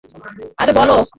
[0.57, 0.89] আরে, বল?